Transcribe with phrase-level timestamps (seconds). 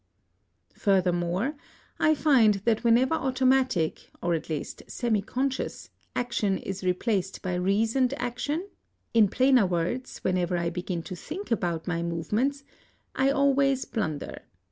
[0.73, 1.53] Furthermore,
[1.99, 8.15] I find that whenever automatic, or at least semi conscious, action is replaced by reasoned
[8.17, 8.67] action
[9.13, 12.63] in plainer words, whenever I begin to think about my movements
[13.13, 14.39] I always blunder.